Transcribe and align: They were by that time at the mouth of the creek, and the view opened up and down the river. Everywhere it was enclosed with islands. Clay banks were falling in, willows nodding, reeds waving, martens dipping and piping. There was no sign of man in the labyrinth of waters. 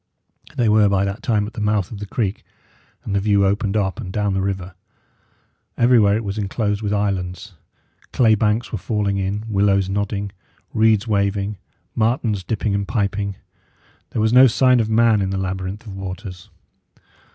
They 0.57 0.67
were 0.67 0.89
by 0.89 1.05
that 1.05 1.21
time 1.21 1.45
at 1.45 1.53
the 1.53 1.61
mouth 1.61 1.91
of 1.91 1.99
the 1.99 2.07
creek, 2.07 2.43
and 3.03 3.13
the 3.13 3.19
view 3.19 3.45
opened 3.45 3.77
up 3.77 4.01
and 4.01 4.11
down 4.11 4.33
the 4.33 4.41
river. 4.41 4.73
Everywhere 5.77 6.15
it 6.15 6.23
was 6.23 6.39
enclosed 6.39 6.81
with 6.81 6.91
islands. 6.91 7.53
Clay 8.11 8.33
banks 8.33 8.71
were 8.71 8.79
falling 8.79 9.17
in, 9.17 9.43
willows 9.47 9.89
nodding, 9.89 10.31
reeds 10.73 11.07
waving, 11.07 11.59
martens 11.93 12.43
dipping 12.43 12.73
and 12.73 12.87
piping. 12.87 13.35
There 14.09 14.21
was 14.23 14.33
no 14.33 14.47
sign 14.47 14.79
of 14.79 14.89
man 14.89 15.21
in 15.21 15.29
the 15.29 15.37
labyrinth 15.37 15.85
of 15.85 15.95
waters. 15.95 16.49